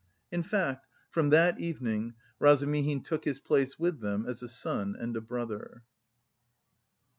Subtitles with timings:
[0.31, 5.15] In fact from that evening Razumihin took his place with them as a son and
[5.15, 5.83] a brother.